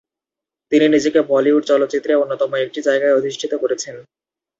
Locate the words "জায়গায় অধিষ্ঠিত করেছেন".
2.87-3.95